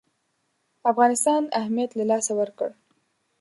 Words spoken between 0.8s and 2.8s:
افغانستان اهمیت له لاسه ورکړ.